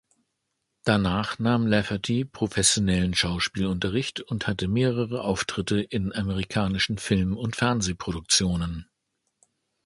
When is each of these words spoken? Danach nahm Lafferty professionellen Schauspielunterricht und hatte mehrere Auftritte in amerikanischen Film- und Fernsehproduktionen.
Danach 0.83 1.37
nahm 1.37 1.67
Lafferty 1.67 2.25
professionellen 2.25 3.13
Schauspielunterricht 3.13 4.19
und 4.19 4.47
hatte 4.47 4.67
mehrere 4.67 5.21
Auftritte 5.23 5.79
in 5.79 6.11
amerikanischen 6.11 6.97
Film- 6.97 7.37
und 7.37 7.55
Fernsehproduktionen. 7.55 8.89